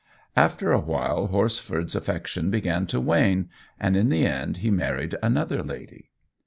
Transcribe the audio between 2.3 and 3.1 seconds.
began to